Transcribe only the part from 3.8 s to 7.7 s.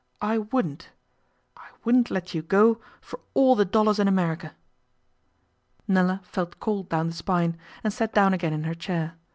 in America.' Nella felt cold down the spine,